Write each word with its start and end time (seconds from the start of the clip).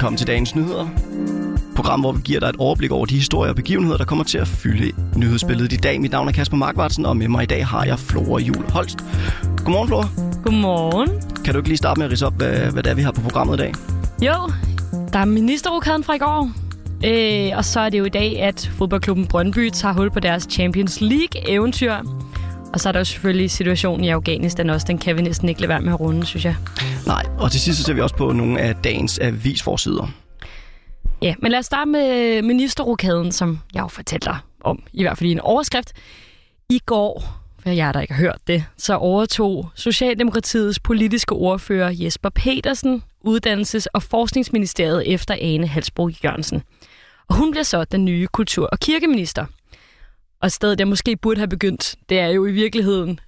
Velkommen 0.00 0.18
til 0.18 0.26
dagens 0.26 0.54
nyheder. 0.54 0.88
Program, 1.76 2.00
hvor 2.00 2.12
vi 2.12 2.20
giver 2.24 2.40
dig 2.40 2.48
et 2.48 2.56
overblik 2.58 2.90
over 2.90 3.06
de 3.06 3.14
historier 3.14 3.50
og 3.50 3.56
begivenheder, 3.56 3.96
der 3.96 4.04
kommer 4.04 4.24
til 4.24 4.38
at 4.38 4.48
fylde 4.48 4.92
nyhedsbilledet 5.16 5.72
i 5.72 5.76
dag. 5.76 6.00
Mit 6.00 6.10
navn 6.10 6.28
er 6.28 6.32
Kasper 6.32 6.56
Markvartsen, 6.56 7.06
og 7.06 7.16
med 7.16 7.28
mig 7.28 7.42
i 7.42 7.46
dag 7.46 7.66
har 7.66 7.84
jeg 7.84 7.98
Flora 7.98 8.40
Jul 8.40 8.70
Holst. 8.70 8.98
Godmorgen, 9.64 9.88
Flora. 9.88 10.08
Godmorgen. 10.44 11.08
Kan 11.44 11.54
du 11.54 11.58
ikke 11.58 11.68
lige 11.68 11.76
starte 11.76 11.98
med 11.98 12.06
at 12.06 12.12
rise 12.12 12.26
op, 12.26 12.34
hvad, 12.36 12.72
hvad 12.72 12.82
det 12.82 12.90
er, 12.90 12.94
vi 12.94 13.02
har 13.02 13.12
på 13.12 13.20
programmet 13.20 13.54
i 13.54 13.58
dag? 13.58 13.74
Jo, 14.22 14.52
der 15.12 15.18
er 15.18 15.24
ministerrokaden 15.24 16.04
fra 16.04 16.14
i 16.14 16.18
går. 16.18 16.50
Øh, 17.04 17.56
og 17.56 17.64
så 17.64 17.80
er 17.80 17.88
det 17.88 17.98
jo 17.98 18.04
i 18.04 18.08
dag, 18.08 18.42
at 18.42 18.70
fodboldklubben 18.78 19.26
Brøndby 19.26 19.70
tager 19.70 19.94
hul 19.94 20.10
på 20.10 20.20
deres 20.20 20.46
Champions 20.50 21.00
League-eventyr. 21.00 21.94
Og 22.72 22.80
så 22.80 22.88
er 22.88 22.92
der 22.92 23.00
jo 23.00 23.04
selvfølgelig 23.04 23.50
situationen 23.50 24.04
i 24.04 24.08
Afghanistan 24.08 24.70
også. 24.70 24.86
Den 24.86 24.98
kan 24.98 25.16
vi 25.16 25.22
næsten 25.22 25.48
ikke 25.48 25.60
lade 25.60 25.68
være 25.68 25.80
med 25.80 25.92
at 25.92 26.00
runde, 26.00 26.26
synes 26.26 26.44
jeg. 26.44 26.56
Nej, 27.06 27.22
og 27.38 27.50
til 27.50 27.60
sidst 27.60 27.78
så 27.78 27.84
ser 27.84 27.94
vi 27.94 28.00
også 28.00 28.16
på 28.16 28.32
nogle 28.32 28.60
af 28.60 28.74
dagens 28.74 29.18
avisforsider. 29.18 30.08
Ja, 31.22 31.34
men 31.38 31.50
lad 31.50 31.58
os 31.58 31.66
starte 31.66 31.90
med 31.90 32.42
ministerrokaden, 32.42 33.32
som 33.32 33.60
jeg 33.74 33.80
jo 33.80 33.88
fortæller 33.88 34.44
om, 34.64 34.82
i 34.92 35.02
hvert 35.02 35.18
fald 35.18 35.28
i 35.28 35.32
en 35.32 35.40
overskrift. 35.40 35.92
I 36.68 36.78
går, 36.86 37.24
for 37.62 37.70
jeg 37.70 37.94
der 37.94 38.00
ikke 38.00 38.14
har 38.14 38.22
hørt 38.22 38.38
det, 38.46 38.64
så 38.76 38.94
overtog 38.94 39.70
Socialdemokratiets 39.74 40.78
politiske 40.80 41.32
ordfører 41.32 41.90
Jesper 41.94 42.28
Petersen 42.28 43.02
Uddannelses- 43.26 43.86
og 43.92 44.02
Forskningsministeriet 44.02 45.12
efter 45.14 45.34
Ane 45.40 45.66
Halsbro 45.66 46.08
Jørgensen. 46.24 46.62
Og 47.28 47.34
hun 47.36 47.50
bliver 47.50 47.64
så 47.64 47.84
den 47.84 48.04
nye 48.04 48.26
kultur- 48.26 48.68
og 48.72 48.80
kirkeminister. 48.80 49.46
Og 50.42 50.52
stedet, 50.52 50.80
jeg 50.80 50.88
måske 50.88 51.16
burde 51.16 51.38
have 51.38 51.48
begyndt, 51.48 51.96
det 52.08 52.18
er 52.18 52.28
jo 52.28 52.46
i 52.46 52.52
virkeligheden, 52.52 53.20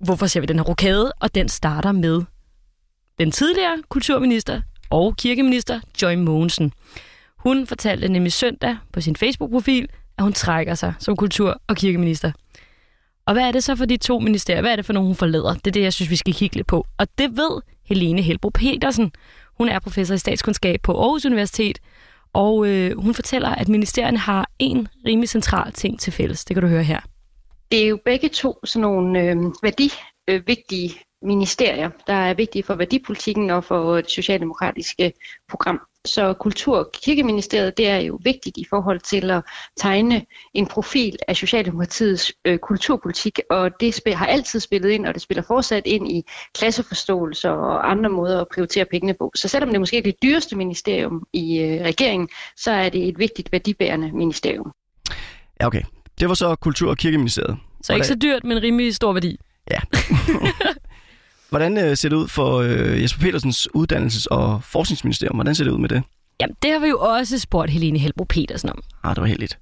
hvorfor 0.00 0.26
ser 0.26 0.40
vi 0.40 0.46
den 0.46 0.56
her 0.56 0.64
rokade? 0.64 1.12
Og 1.20 1.34
den 1.34 1.48
starter 1.48 1.92
med 1.92 2.22
den 3.18 3.30
tidligere 3.30 3.82
kulturminister 3.88 4.60
og 4.90 5.16
kirkeminister 5.16 5.80
Joy 6.02 6.14
Mogensen. 6.14 6.72
Hun 7.38 7.66
fortalte 7.66 8.08
nemlig 8.08 8.32
søndag 8.32 8.76
på 8.92 9.00
sin 9.00 9.16
Facebook-profil, 9.16 9.88
at 10.18 10.24
hun 10.24 10.32
trækker 10.32 10.74
sig 10.74 10.94
som 10.98 11.16
kultur- 11.16 11.60
og 11.66 11.76
kirkeminister. 11.76 12.32
Og 13.26 13.32
hvad 13.34 13.42
er 13.42 13.52
det 13.52 13.64
så 13.64 13.76
for 13.76 13.84
de 13.84 13.96
to 13.96 14.18
ministerier? 14.18 14.60
Hvad 14.60 14.72
er 14.72 14.76
det 14.76 14.86
for 14.86 14.92
nogen, 14.92 15.06
hun 15.06 15.16
forlader? 15.16 15.54
Det 15.54 15.66
er 15.66 15.70
det, 15.70 15.82
jeg 15.82 15.92
synes, 15.92 16.10
vi 16.10 16.16
skal 16.16 16.34
kigge 16.34 16.56
lidt 16.56 16.66
på. 16.66 16.86
Og 16.98 17.06
det 17.18 17.36
ved 17.36 17.60
Helene 17.84 18.22
Helbro 18.22 18.48
Petersen. 18.48 19.12
Hun 19.58 19.68
er 19.68 19.78
professor 19.78 20.14
i 20.14 20.18
statskundskab 20.18 20.80
på 20.82 21.00
Aarhus 21.00 21.24
Universitet, 21.24 21.78
og 22.34 22.68
øh, 22.68 22.98
hun 22.98 23.14
fortæller, 23.14 23.48
at 23.48 23.68
ministerierne 23.68 24.18
har 24.18 24.50
en 24.58 24.88
rimelig 25.06 25.28
central 25.28 25.72
ting 25.72 26.00
til 26.00 26.12
fælles. 26.12 26.44
Det 26.44 26.54
kan 26.54 26.62
du 26.62 26.68
høre 26.68 26.82
her. 26.82 27.00
Det 27.72 27.84
er 27.84 27.88
jo 27.88 27.98
begge 28.04 28.28
to 28.28 28.58
sådan 28.64 28.82
nogle 28.82 29.20
øh, 29.20 29.36
værdivigtige 29.62 30.90
øh, 30.90 31.03
ministerier, 31.24 31.90
der 32.06 32.14
er 32.14 32.34
vigtige 32.34 32.62
for 32.62 32.74
værdipolitikken 32.74 33.50
og 33.50 33.64
for 33.64 33.96
det 33.96 34.10
socialdemokratiske 34.10 35.12
program. 35.48 35.80
Så 36.04 36.32
Kultur- 36.32 36.78
og 36.78 36.90
Kirkeministeriet 36.92 37.76
det 37.76 37.88
er 37.88 37.96
jo 37.96 38.18
vigtigt 38.22 38.56
i 38.56 38.66
forhold 38.70 39.00
til 39.00 39.30
at 39.30 39.42
tegne 39.76 40.26
en 40.54 40.66
profil 40.66 41.16
af 41.28 41.36
Socialdemokratiets 41.36 42.32
øh, 42.44 42.58
kulturpolitik, 42.58 43.40
og 43.50 43.70
det 43.80 43.94
spil, 43.94 44.14
har 44.14 44.26
altid 44.26 44.60
spillet 44.60 44.90
ind, 44.90 45.06
og 45.06 45.14
det 45.14 45.22
spiller 45.22 45.42
fortsat 45.42 45.86
ind 45.86 46.12
i 46.12 46.22
klasseforståelse 46.54 47.50
og 47.50 47.90
andre 47.90 48.10
måder 48.10 48.40
at 48.40 48.46
prioritere 48.54 48.84
pengene 48.84 49.14
på. 49.14 49.32
Så 49.34 49.48
selvom 49.48 49.70
det 49.70 49.80
måske 49.80 49.98
er 49.98 50.02
det 50.02 50.14
dyreste 50.22 50.56
ministerium 50.56 51.26
i 51.32 51.58
øh, 51.58 51.80
regeringen, 51.80 52.28
så 52.56 52.70
er 52.70 52.88
det 52.88 53.08
et 53.08 53.18
vigtigt 53.18 53.52
værdibærende 53.52 54.12
ministerium. 54.12 54.72
Ja, 55.60 55.66
okay. 55.66 55.82
Det 56.20 56.28
var 56.28 56.34
så 56.34 56.56
Kultur- 56.56 56.90
og 56.90 56.96
Kirkeministeriet. 56.96 57.58
Så 57.82 57.94
ikke 57.94 58.06
så 58.06 58.14
dyrt, 58.14 58.44
men 58.44 58.62
rimelig 58.62 58.94
stor 58.94 59.12
værdi. 59.12 59.38
Ja. 59.70 59.78
Hvordan 61.54 61.78
øh, 61.78 61.96
ser 61.96 62.08
det 62.08 62.16
ud 62.16 62.28
for 62.28 62.56
øh, 62.56 63.02
Jesper 63.02 63.20
Petersens 63.20 63.68
uddannelses- 63.76 64.26
og 64.30 64.62
forskningsministerium? 64.64 65.36
Hvordan 65.36 65.54
ser 65.54 65.64
det 65.64 65.70
ud 65.70 65.78
med 65.78 65.88
det? 65.88 66.02
Jamen, 66.40 66.56
det 66.62 66.70
har 66.70 66.78
vi 66.78 66.88
jo 66.88 66.98
også 66.98 67.38
spurgt 67.38 67.70
Helene 67.70 67.98
Helbro 67.98 68.24
Petersen 68.24 68.70
om. 68.70 68.82
Ah, 69.04 69.14
det 69.14 69.20
var 69.20 69.26
heldigt. 69.26 69.58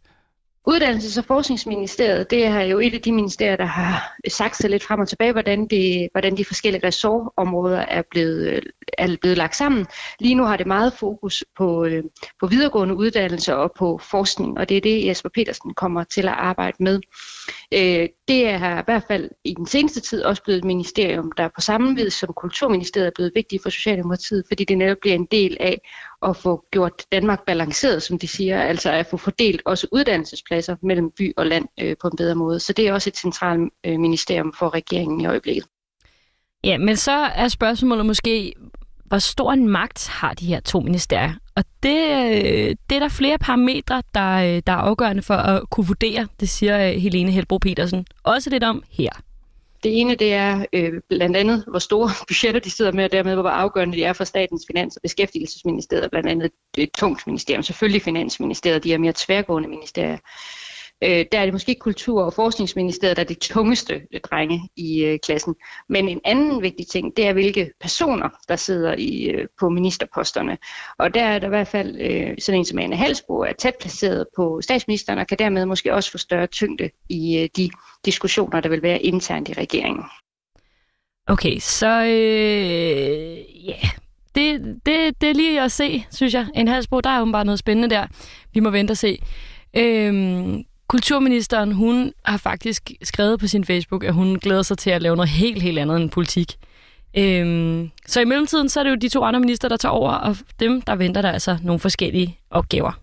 Uddannelses- 0.70 1.18
og 1.18 1.24
Forskningsministeriet, 1.24 2.30
det 2.30 2.46
er 2.46 2.60
jo 2.60 2.78
et 2.78 2.94
af 2.94 3.00
de 3.00 3.12
ministerier, 3.12 3.56
der 3.56 3.64
har 3.64 4.16
sagt 4.28 4.56
sig 4.56 4.70
lidt 4.70 4.82
frem 4.82 5.00
og 5.00 5.08
tilbage, 5.08 5.32
hvordan 5.32 5.66
de, 5.66 6.08
hvordan 6.12 6.36
de 6.36 6.44
forskellige 6.44 6.86
ressortområder 6.86 7.80
er 7.80 8.02
blevet, 8.10 8.60
er 8.98 9.16
blevet 9.20 9.38
lagt 9.38 9.56
sammen. 9.56 9.86
Lige 10.20 10.34
nu 10.34 10.44
har 10.44 10.56
det 10.56 10.66
meget 10.66 10.92
fokus 10.92 11.44
på, 11.56 11.84
øh, 11.84 12.02
på 12.40 12.46
videregående 12.46 12.94
uddannelser 12.94 13.54
og 13.54 13.72
på 13.78 14.00
forskning, 14.10 14.58
og 14.58 14.68
det 14.68 14.76
er 14.76 14.80
det, 14.80 15.06
Jesper 15.06 15.28
Petersen 15.34 15.74
kommer 15.74 16.04
til 16.04 16.22
at 16.22 16.34
arbejde 16.38 16.76
med. 16.80 17.00
Det 18.32 18.48
er 18.48 18.80
i 18.80 18.82
hvert 18.84 19.04
fald 19.08 19.30
i 19.44 19.54
den 19.54 19.66
seneste 19.66 20.00
tid 20.00 20.22
også 20.22 20.42
blevet 20.42 20.58
et 20.58 20.64
ministerium, 20.64 21.32
der 21.32 21.48
på 21.54 21.60
samme 21.60 21.96
vis 21.96 22.14
som 22.14 22.32
Kulturministeriet 22.36 23.06
er 23.06 23.12
blevet 23.14 23.32
vigtigt 23.34 23.62
for 23.62 23.70
Socialdemokratiet, 23.70 24.44
fordi 24.48 24.64
det 24.64 24.78
netop 24.78 24.96
bliver 25.00 25.14
en 25.14 25.28
del 25.30 25.56
af 25.60 25.80
at 26.22 26.36
få 26.36 26.64
gjort 26.70 26.92
Danmark 27.12 27.46
balanceret, 27.46 28.02
som 28.02 28.18
de 28.18 28.28
siger, 28.28 28.62
altså 28.62 28.90
at 28.90 29.06
få 29.06 29.16
fordelt 29.16 29.62
også 29.64 29.86
uddannelsespladser 29.92 30.76
mellem 30.82 31.10
by 31.18 31.32
og 31.36 31.46
land 31.46 31.68
øh, 31.80 31.96
på 32.00 32.08
en 32.08 32.16
bedre 32.16 32.34
måde. 32.34 32.60
Så 32.60 32.72
det 32.72 32.88
er 32.88 32.92
også 32.92 33.10
et 33.10 33.16
centralt 33.16 33.72
øh, 33.86 34.00
ministerium 34.00 34.52
for 34.58 34.74
regeringen 34.74 35.20
i 35.20 35.26
øjeblikket. 35.26 35.64
Ja, 36.64 36.78
men 36.78 36.96
så 36.96 37.12
er 37.12 37.48
spørgsmålet 37.48 38.06
måske, 38.06 38.54
hvor 39.12 39.18
stor 39.18 39.52
en 39.52 39.68
magt 39.68 40.08
har 40.08 40.34
de 40.34 40.46
her 40.46 40.60
to 40.60 40.80
ministerier? 40.80 41.32
Og 41.56 41.64
det, 41.82 41.98
det 42.90 42.96
er 42.96 42.98
der 42.98 43.08
flere 43.08 43.38
parametre, 43.38 44.02
der, 44.14 44.60
der 44.60 44.72
er 44.72 44.76
afgørende 44.76 45.22
for 45.22 45.34
at 45.34 45.70
kunne 45.70 45.86
vurdere, 45.86 46.28
det 46.40 46.48
siger 46.48 46.88
øh, 46.88 46.94
Helene 46.94 47.30
Helbro 47.30 47.58
Petersen. 47.58 48.06
Også 48.22 48.50
lidt 48.50 48.64
om 48.64 48.82
her. 48.90 49.10
Det 49.82 50.00
ene 50.00 50.14
det 50.14 50.34
er 50.34 50.64
øh, 50.72 50.92
blandt 51.08 51.36
andet, 51.36 51.64
hvor 51.68 51.78
store 51.78 52.10
budgetter 52.28 52.60
de 52.60 52.70
sidder 52.70 52.92
med, 52.92 53.04
og 53.04 53.12
dermed 53.12 53.34
hvor 53.34 53.48
afgørende 53.48 53.96
de 53.96 54.04
er 54.04 54.12
for 54.12 54.24
statens 54.24 54.64
finans- 54.66 54.96
og 54.96 55.02
beskæftigelsesministeriet, 55.02 56.10
blandt 56.10 56.28
andet 56.28 56.50
et 56.78 56.90
tungt 56.92 57.26
ministerium. 57.26 57.62
Selvfølgelig 57.62 58.02
Finansministeriet, 58.02 58.84
de 58.84 58.92
er 58.92 58.98
mere 58.98 59.12
tværgående 59.16 59.68
ministerier. 59.68 60.18
Øh, 61.02 61.26
der 61.32 61.38
er 61.38 61.44
det 61.44 61.54
måske 61.54 61.74
Kultur- 61.74 62.22
og 62.22 62.32
Forskningsministeriet, 62.32 63.16
der 63.16 63.22
er 63.22 63.26
det 63.26 63.38
tungeste 63.38 64.02
øh, 64.12 64.20
drenge 64.20 64.68
i 64.76 65.04
øh, 65.04 65.18
klassen. 65.18 65.54
Men 65.88 66.08
en 66.08 66.20
anden 66.24 66.62
vigtig 66.62 66.86
ting, 66.86 67.16
det 67.16 67.26
er, 67.26 67.32
hvilke 67.32 67.70
personer, 67.80 68.28
der 68.48 68.56
sidder 68.56 68.94
i, 68.98 69.24
øh, 69.24 69.48
på 69.60 69.68
ministerposterne. 69.68 70.58
Og 70.98 71.14
der 71.14 71.22
er 71.22 71.38
der 71.38 71.46
i 71.46 71.48
hvert 71.48 71.68
fald 71.68 72.00
øh, 72.00 72.34
sådan 72.38 72.58
en 72.58 72.64
som 72.64 72.78
Anne 72.78 72.96
Halsbo, 72.96 73.38
er 73.38 73.52
tæt 73.52 73.74
placeret 73.80 74.26
på 74.36 74.60
statsministeren, 74.60 75.18
og 75.18 75.26
kan 75.26 75.38
dermed 75.38 75.66
måske 75.66 75.94
også 75.94 76.10
få 76.10 76.18
større 76.18 76.46
tyngde 76.46 76.90
i 77.08 77.38
øh, 77.38 77.48
de 77.56 77.70
diskussioner, 78.04 78.60
der 78.60 78.68
vil 78.68 78.82
være 78.82 79.02
internt 79.02 79.48
i 79.48 79.52
regeringen. 79.52 80.04
Okay, 81.26 81.58
så 81.58 82.02
øh, 82.02 83.66
ja, 83.66 83.72
yeah. 83.72 83.90
det, 84.34 84.80
det, 84.86 85.20
det 85.20 85.30
er 85.30 85.34
lige 85.34 85.60
at 85.60 85.72
se, 85.72 86.04
synes 86.10 86.34
jeg. 86.34 86.46
En 86.54 86.68
halsbro, 86.68 87.00
der 87.00 87.10
er 87.10 87.20
åbenbart 87.20 87.38
bare 87.38 87.44
noget 87.44 87.58
spændende 87.58 87.90
der. 87.90 88.06
Vi 88.54 88.60
må 88.60 88.70
vente 88.70 88.92
og 88.92 88.96
se. 88.96 89.18
Øhm, 89.76 90.64
kulturministeren, 90.92 91.72
hun 91.72 92.12
har 92.24 92.36
faktisk 92.36 92.90
skrevet 93.02 93.40
på 93.40 93.46
sin 93.46 93.64
Facebook, 93.64 94.04
at 94.04 94.14
hun 94.14 94.38
glæder 94.38 94.62
sig 94.62 94.78
til 94.78 94.90
at 94.90 95.02
lave 95.02 95.16
noget 95.16 95.28
helt, 95.28 95.62
helt 95.62 95.78
andet 95.78 95.96
end 95.96 96.10
politik. 96.10 96.56
Øhm, 97.16 97.90
så 98.06 98.20
i 98.20 98.24
mellemtiden, 98.24 98.68
så 98.68 98.80
er 98.80 98.84
det 98.84 98.90
jo 98.90 98.96
de 98.96 99.08
to 99.08 99.24
andre 99.24 99.40
minister, 99.40 99.68
der 99.68 99.76
tager 99.76 99.92
over, 99.92 100.10
og 100.10 100.36
dem, 100.60 100.82
der 100.82 100.96
venter 100.96 101.22
der 101.22 101.32
altså 101.32 101.58
nogle 101.62 101.80
forskellige 101.80 102.38
opgaver. 102.50 103.00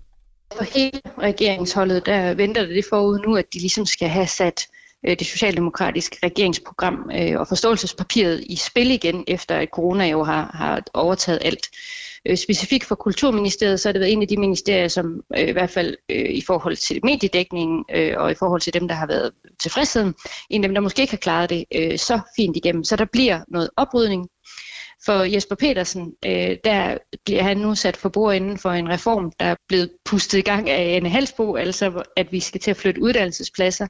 For 0.57 0.63
hele 0.79 1.01
regeringsholdet, 1.22 2.05
der 2.05 2.33
venter 2.33 2.66
det 2.66 2.85
forud 2.89 3.19
nu, 3.19 3.35
at 3.35 3.53
de 3.53 3.59
ligesom 3.59 3.85
skal 3.85 4.07
have 4.07 4.27
sat 4.27 4.67
Øh, 5.07 5.19
det 5.19 5.27
socialdemokratiske 5.27 6.17
regeringsprogram 6.23 7.11
øh, 7.15 7.39
og 7.39 7.47
forståelsespapiret 7.47 8.43
i 8.49 8.55
spil 8.55 8.91
igen, 8.91 9.23
efter 9.27 9.55
at 9.55 9.69
corona 9.73 10.07
jo 10.07 10.23
har, 10.23 10.51
har 10.53 10.83
overtaget 10.93 11.39
alt. 11.41 11.69
Øh, 12.25 12.37
specifikt 12.37 12.83
for 12.83 12.95
Kulturministeriet, 12.95 13.79
så 13.79 13.89
har 13.89 13.93
det 13.93 13.99
været 13.99 14.13
en 14.13 14.21
af 14.21 14.27
de 14.27 14.38
ministerier, 14.38 14.88
som 14.88 15.21
i 15.38 15.51
hvert 15.51 15.69
fald 15.69 15.97
i 16.09 16.43
forhold 16.47 16.75
til 16.75 16.99
mediedækningen 17.03 17.85
og 18.17 18.31
i 18.31 18.35
forhold 18.35 18.61
til 18.61 18.73
dem, 18.73 18.88
der 18.88 18.95
har 18.95 19.07
været 19.07 19.31
tilfredsheden, 19.59 20.15
en 20.50 20.63
af 20.63 20.68
dem, 20.68 20.74
der 20.75 20.81
måske 20.81 21.01
ikke 21.01 21.13
har 21.13 21.18
klaret 21.18 21.50
det 21.50 22.00
så 22.00 22.19
fint 22.35 22.57
igennem. 22.57 22.83
Så 22.83 22.95
der 22.95 23.06
bliver 23.06 23.39
noget 23.47 23.69
oprydning. 23.77 24.27
For 25.06 25.24
Jesper 25.24 25.56
Petersen, 25.56 26.13
øh, 26.25 26.57
der 26.63 26.98
bliver 27.25 27.44
han 27.44 27.57
nu 27.57 27.75
sat 27.75 27.98
for 27.98 28.10
bord 28.10 28.36
inden 28.36 28.57
for 28.57 28.72
en 28.72 28.90
reform, 28.90 29.31
der 29.40 29.46
er 29.46 29.56
blevet 29.68 29.92
pustet 30.06 30.38
i 30.38 30.42
gang 30.42 30.69
af 30.69 30.96
Anne 30.96 31.10
Halsbo, 31.10 31.56
altså 31.56 32.04
at 32.16 32.31
vi 32.31 32.40
skal 32.40 32.62
til 32.62 32.72
at 32.72 32.78
flytte 32.78 33.01
uddannelsespladser 33.01 33.88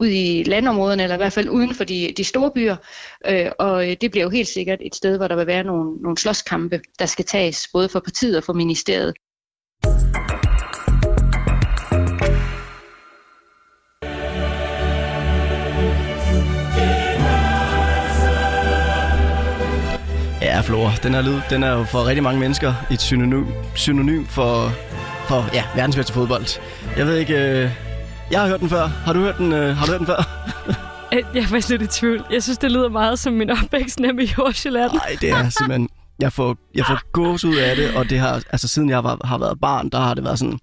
ud 0.00 0.08
i 0.08 0.42
landområderne, 0.42 1.02
eller 1.02 1.16
i 1.16 1.18
hvert 1.18 1.32
fald 1.32 1.48
uden 1.48 1.74
for 1.74 1.84
de, 1.84 2.14
de 2.16 2.24
store 2.24 2.50
byer. 2.54 2.76
Øh, 3.26 3.50
og 3.58 3.90
øh, 3.90 3.96
det 4.00 4.10
bliver 4.10 4.24
jo 4.24 4.30
helt 4.30 4.48
sikkert 4.48 4.78
et 4.82 4.94
sted, 4.94 5.16
hvor 5.16 5.28
der 5.28 5.36
vil 5.36 5.46
være 5.46 5.64
nogle, 5.64 6.02
nogle 6.02 6.18
slåskampe, 6.18 6.80
der 6.98 7.06
skal 7.06 7.24
tages, 7.24 7.68
både 7.72 7.88
for 7.88 8.00
partiet 8.00 8.36
og 8.36 8.44
for 8.44 8.52
ministeriet. 8.52 9.14
Ja, 20.58 20.62
Flora, 20.62 20.92
den 21.02 21.14
her 21.14 21.22
lyd, 21.22 21.40
den 21.50 21.62
er 21.62 21.72
jo 21.72 21.84
for 21.84 22.06
rigtig 22.06 22.22
mange 22.22 22.40
mennesker 22.40 22.74
et 22.90 23.00
synonym, 23.00 23.46
synonym 23.74 24.26
for, 24.26 24.72
for 25.28 25.54
ja, 25.54 25.64
verdensbedste 25.74 26.12
fodbold. 26.12 26.60
Jeg 26.96 27.06
ved 27.06 27.16
ikke, 27.16 27.34
øh, 27.34 27.70
jeg 28.30 28.40
har 28.40 28.48
hørt 28.48 28.60
den 28.60 28.68
før. 28.68 28.86
Har 28.86 29.12
du 29.12 29.20
hørt 29.20 29.38
den, 29.38 29.52
øh, 29.52 29.76
har 29.76 29.86
du 29.86 29.92
hørt 29.92 29.98
den 29.98 30.06
før? 30.06 30.46
Jeg 31.34 31.42
er 31.42 31.46
faktisk 31.46 31.68
lidt 31.68 31.82
i 31.82 31.86
tvivl. 31.86 32.24
Jeg 32.30 32.42
synes, 32.42 32.58
det 32.58 32.72
lyder 32.72 32.88
meget 32.88 33.18
som 33.18 33.32
min 33.32 33.50
opvækst 33.50 34.00
hjemme 34.00 34.22
i 34.22 34.32
Jordsjælland. 34.38 34.92
Nej, 34.92 35.16
det 35.20 35.30
er 35.30 35.48
simpelthen 35.48 35.88
jeg 36.20 36.32
får, 36.32 36.56
jeg 36.74 36.86
får 36.86 37.10
gås 37.12 37.44
ud 37.44 37.56
af 37.56 37.76
det, 37.76 37.96
og 37.96 38.10
det 38.10 38.18
har, 38.18 38.42
altså 38.50 38.68
siden 38.68 38.90
jeg 38.90 39.04
var, 39.04 39.20
har 39.24 39.38
været 39.38 39.60
barn, 39.60 39.88
der 39.88 39.98
har 39.98 40.14
det 40.14 40.24
været 40.24 40.38
sådan 40.38 40.58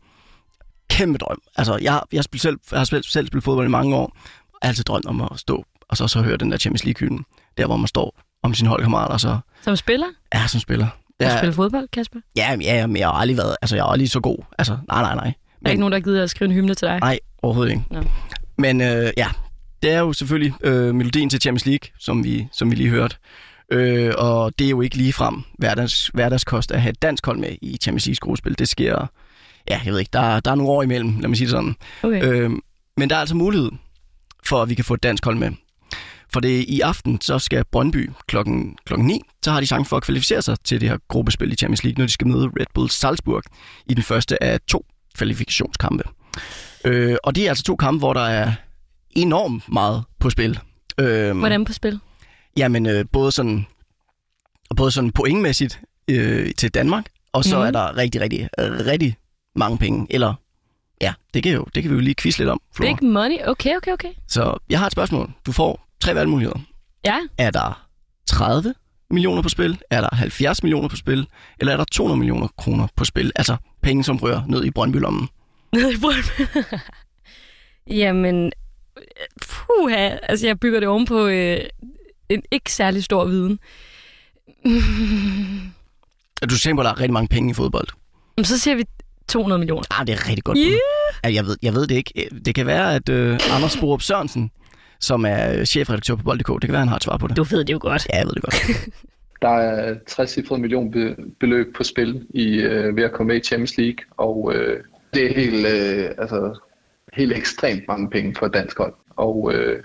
kæmpe 0.90 1.18
drøm. 1.18 1.42
Altså, 1.58 1.78
jeg, 1.82 2.02
jeg, 2.12 2.20
har, 2.20 2.38
selv, 2.38 2.60
jeg 2.72 2.80
har 2.80 2.86
selv, 2.86 3.04
selv 3.04 3.28
spillet 3.28 3.44
fodbold 3.44 3.68
i 3.68 3.70
mange 3.70 3.96
år, 3.96 4.18
og 4.54 4.60
altid 4.62 4.84
drømt 4.84 5.06
om 5.06 5.22
at 5.22 5.30
stå, 5.36 5.66
og 5.90 5.98
så, 5.98 6.08
så 6.08 6.22
høre 6.22 6.38
den 6.38 6.52
der 6.52 6.58
Champions 6.58 6.86
League-hylden, 6.86 7.24
der 7.58 7.66
hvor 7.66 7.78
man 7.78 7.88
står 7.88 8.20
om 8.44 8.54
sine 8.54 8.70
holdkammerater, 8.70 9.18
så... 9.18 9.40
Som 9.66 9.76
spiller? 9.76 10.08
Ja, 10.34 10.48
som 10.48 10.60
spiller. 10.60 10.88
Ja, 11.20 11.26
du 11.26 11.38
spiller 11.38 11.54
fodbold, 11.54 11.88
Kasper? 11.94 12.20
Ja, 12.36 12.58
ja, 12.62 12.88
men 12.88 12.98
jeg 12.98 13.08
har 13.08 13.14
aldrig 13.14 13.38
været, 13.38 13.56
altså 13.62 13.76
jeg 13.76 13.84
har 13.84 13.90
aldrig 13.90 14.10
så 14.10 14.20
god. 14.20 14.38
Altså, 14.58 14.78
nej, 14.88 15.02
nej, 15.02 15.16
nej. 15.16 15.26
Men, 15.26 15.66
er 15.66 15.70
ikke 15.70 15.80
nogen, 15.80 15.92
der 15.92 16.00
gider 16.00 16.24
at 16.24 16.30
skrive 16.30 16.50
en 16.50 16.56
hymne 16.56 16.74
til 16.74 16.88
dig? 16.88 17.00
Nej, 17.00 17.20
overhovedet 17.42 17.72
ikke. 17.72 17.84
Nå. 17.92 18.04
Men 18.58 18.82
øh, 18.82 19.12
ja, 19.18 19.28
det 19.84 19.92
er 19.92 20.00
jo 20.00 20.14
selvfølgelig 20.14 20.54
øh, 20.64 20.96
melodien 20.96 21.30
til 21.30 21.42
Champions 21.42 21.66
League, 21.66 21.90
som 22.00 22.24
vi, 22.24 22.48
som 22.52 22.72
vi 22.72 22.76
lige 22.76 22.90
hørte. 22.90 23.16
Øh, 23.72 24.14
og 24.18 24.60
det 24.60 24.66
er 24.66 24.70
jo 24.70 24.82
ikke 24.82 24.98
lige 24.98 25.14
frem 25.14 25.44
hverdags, 25.58 26.12
hverdagskost 26.14 26.72
at 26.72 26.82
have 26.82 26.90
et 26.90 27.02
dansk 27.02 27.26
hold 27.26 27.38
med 27.38 27.56
i 27.62 27.78
Champions 27.82 28.06
League 28.06 28.20
gruppespil. 28.22 28.60
Det 28.60 28.68
sker, 28.68 29.08
ja, 29.70 29.82
jeg 29.86 29.94
ved 29.94 30.00
ikke, 30.00 30.12
der, 30.14 30.40
der 30.40 30.52
er 30.52 30.56
nogle 30.56 30.72
år 30.72 30.84
imellem, 30.84 31.20
lad 31.20 31.28
mig 31.28 31.38
sige 31.38 31.46
det 31.46 31.52
sådan. 31.52 31.76
Okay. 32.04 32.24
Øh, 32.24 32.52
men 32.98 33.10
der 33.10 33.16
er 33.16 33.20
altså 33.20 33.36
mulighed 33.36 33.72
for, 34.46 34.62
at 34.62 34.70
vi 34.70 34.76
kan 34.76 34.86
få 34.86 34.94
et 34.94 35.04
dansk 35.04 35.26
hold 35.26 35.38
med. 35.38 35.52
For 36.34 36.40
det 36.40 36.66
i 36.68 36.82
aften, 36.82 37.22
så 37.22 37.40
skal 37.40 37.64
Brøndby 37.72 38.12
klokken, 38.28 38.78
klokken 38.86 39.08
9, 39.08 39.22
så 39.44 39.52
har 39.52 39.60
de 39.60 39.66
chance 39.66 39.90
for 39.90 39.98
at 39.98 40.04
kvalificere 40.04 40.42
sig 40.42 40.58
til 40.64 40.82
det 40.82 40.90
her 40.90 40.98
gruppespil 41.08 41.52
i 41.52 41.56
Champions 41.56 41.84
League, 41.84 42.00
når 42.00 42.06
de 42.06 42.12
skal 42.12 42.28
møde 42.28 42.46
Red 42.60 42.66
Bull 42.74 42.90
Salzburg 42.90 43.44
i 43.86 43.94
den 43.94 44.04
første 44.04 44.44
af 44.44 44.60
to 44.68 44.86
kvalifikationskampe. 45.18 46.04
Øh, 46.86 47.18
og 47.24 47.36
det 47.36 47.46
er 47.46 47.50
altså 47.50 47.64
to 47.64 47.76
kampe, 47.76 48.00
hvor 48.00 48.14
der 48.14 48.22
er 48.22 48.52
enormt 49.12 49.70
meget 49.70 50.04
på 50.20 50.30
spil. 50.30 50.60
Øh, 51.00 51.38
Hvordan 51.38 51.66
på 51.66 51.74
spil? 51.74 52.00
Jamen, 52.58 52.86
øh, 52.86 53.06
både 53.12 53.32
sådan, 53.32 53.66
både 54.76 54.92
sådan 54.92 55.12
pointmæssigt 55.12 55.82
øh, 56.10 56.52
til 56.58 56.74
Danmark, 56.74 57.06
og 57.34 57.44
så 57.44 57.58
mm. 57.58 57.66
er 57.66 57.72
der 57.72 57.98
rigtig, 57.98 58.22
rigtig, 58.22 58.50
rigtig 58.60 59.16
mange 59.56 59.78
penge. 59.78 60.08
Eller, 60.10 60.34
ja, 61.02 61.14
det 61.34 61.44
kan, 61.44 61.52
jo, 61.54 61.66
det 61.76 61.84
kan 61.84 61.92
vi 61.92 61.96
jo 61.96 62.02
lige 62.02 62.16
quizze 62.16 62.40
lidt 62.40 62.50
om. 62.50 62.62
Flora. 62.74 62.96
Big 62.96 63.10
money? 63.10 63.38
Okay, 63.46 63.76
okay, 63.78 63.92
okay. 63.92 64.10
Så 64.28 64.58
jeg 64.70 64.80
har 64.80 64.86
et 64.86 64.92
spørgsmål. 64.92 65.32
Du 65.46 65.52
får 65.52 65.85
tre 66.02 66.16
valgmuligheder. 66.16 66.60
Ja. 67.06 67.20
Er 67.38 67.52
der 67.52 67.88
30 68.28 68.74
millioner 69.10 69.42
på 69.42 69.50
spil? 69.50 69.80
Er 69.90 70.02
der 70.02 70.16
70 70.16 70.64
millioner 70.64 70.88
på 70.88 70.96
spil? 70.96 71.28
Eller 71.60 71.74
er 71.74 71.78
der 71.78 71.84
200 71.84 72.18
millioner 72.18 72.48
kroner 72.58 72.88
på 72.96 73.06
spil? 73.06 73.32
Altså 73.36 73.58
penge, 73.82 74.04
som 74.04 74.18
rører 74.18 74.44
ned 74.48 74.66
i 74.66 74.72
Brøndby-lommen. 74.72 75.30
Ned 75.74 75.92
i 75.92 76.00
Brøndby? 76.00 76.66
Jamen, 78.02 78.52
puha, 79.48 80.18
altså 80.24 80.48
jeg 80.48 80.60
bygger 80.60 80.80
det 80.80 80.90
oven 80.90 81.06
på 81.06 81.26
øh, 81.26 81.60
en 82.30 82.44
ikke 82.52 82.74
særlig 82.74 83.04
stor 83.04 83.26
viden. 83.26 83.60
du 86.50 86.58
tænker 86.58 86.76
på, 86.76 86.82
at 86.82 86.86
der 86.86 86.92
er 86.92 87.00
rigtig 87.00 87.14
mange 87.14 87.28
penge 87.28 87.52
i 87.52 87.54
fodbold? 87.54 87.88
Så 88.44 88.60
siger 88.60 88.76
vi 88.76 88.84
200 89.28 89.60
millioner. 89.60 89.84
Ah, 90.00 90.08
det 90.08 90.14
er 90.14 90.30
rigtig 90.30 90.44
godt. 90.44 90.58
Yeah. 90.62 91.36
Jeg, 91.36 91.46
ved, 91.46 91.58
jeg 91.62 91.74
ved 91.74 91.88
det 91.88 91.96
ikke. 91.96 92.30
Det 92.46 92.56
kan 92.56 92.66
være, 92.66 92.96
at 92.96 93.10
øh, 93.10 93.40
Anders 93.52 93.78
Borup 93.78 94.02
Sørensen, 94.02 94.52
som 95.00 95.26
er 95.26 95.66
chefredaktør 95.66 96.16
på 96.16 96.24
Bold.dk, 96.24 96.48
det 96.48 96.62
kan 96.62 96.72
være, 96.72 96.80
han 96.80 96.88
har 96.88 96.96
et 96.96 97.04
svar 97.04 97.18
på 97.18 97.28
det. 97.28 97.38
Du 97.38 97.44
ved 97.44 97.66
det 97.66 97.74
jo 97.74 97.80
godt. 97.82 98.08
Ja, 98.14 98.18
jeg 98.18 98.26
ved 98.26 98.34
det 98.34 98.44
godt. 98.44 98.56
der 99.42 99.50
er 99.50 99.96
60 100.08 100.52
million 100.52 100.94
beløb 101.40 101.76
på 101.76 101.84
spil 101.84 102.28
i, 102.30 102.46
øh, 102.56 102.96
ved 102.96 103.04
at 103.04 103.12
komme 103.12 103.28
med 103.28 103.42
i 103.42 103.44
Champions 103.44 103.78
League, 103.78 104.06
og 104.18 104.52
øh, 104.56 104.84
det 105.14 105.26
er 105.26 105.36
helt, 105.36 105.68
øh, 105.68 106.10
altså, 106.18 106.60
helt 107.14 107.38
ekstremt 107.38 107.88
mange 107.88 108.10
penge 108.10 108.36
for 108.36 108.46
et 108.46 108.54
dansk 108.54 108.78
hold. 108.78 108.94
Og 109.16 109.52
øh, 109.54 109.84